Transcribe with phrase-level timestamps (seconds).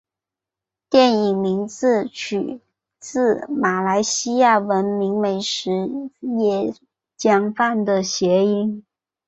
[0.89, 2.59] 电影名字取
[2.97, 5.69] 自马来西亚闻名美食
[6.21, 6.75] 椰
[7.19, 8.83] 浆饭的谐音。